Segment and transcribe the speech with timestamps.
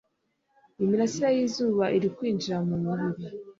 [0.83, 3.35] Imirasire yizuba iri kwinjira mu mumubiri